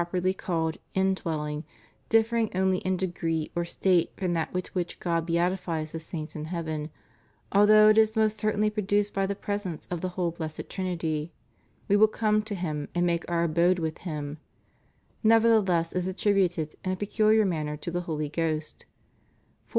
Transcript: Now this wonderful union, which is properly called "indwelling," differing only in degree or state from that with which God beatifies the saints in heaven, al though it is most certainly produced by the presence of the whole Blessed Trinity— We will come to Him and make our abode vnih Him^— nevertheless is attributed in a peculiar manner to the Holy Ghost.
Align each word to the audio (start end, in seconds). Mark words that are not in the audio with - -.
Now 0.01 0.05
this 0.05 0.13
wonderful 0.13 0.31
union, 0.31 0.33
which 0.33 0.73
is 0.79 0.79
properly 0.79 0.83
called 0.83 0.85
"indwelling," 0.95 1.63
differing 2.09 2.55
only 2.57 2.77
in 2.79 2.97
degree 2.97 3.51
or 3.55 3.63
state 3.63 4.09
from 4.17 4.33
that 4.33 4.51
with 4.51 4.73
which 4.73 4.99
God 4.99 5.27
beatifies 5.27 5.91
the 5.91 5.99
saints 5.99 6.35
in 6.35 6.45
heaven, 6.45 6.89
al 7.51 7.67
though 7.67 7.89
it 7.89 7.99
is 7.99 8.15
most 8.15 8.39
certainly 8.39 8.71
produced 8.71 9.13
by 9.13 9.27
the 9.27 9.35
presence 9.35 9.85
of 9.91 10.01
the 10.01 10.09
whole 10.09 10.31
Blessed 10.31 10.67
Trinity— 10.69 11.31
We 11.87 11.97
will 11.97 12.07
come 12.07 12.41
to 12.41 12.55
Him 12.55 12.89
and 12.95 13.05
make 13.05 13.29
our 13.29 13.43
abode 13.43 13.77
vnih 13.79 13.93
Him^— 13.99 14.37
nevertheless 15.23 15.93
is 15.93 16.07
attributed 16.07 16.75
in 16.83 16.91
a 16.91 16.95
peculiar 16.95 17.45
manner 17.45 17.77
to 17.77 17.91
the 17.91 18.01
Holy 18.01 18.27
Ghost. 18.29 18.85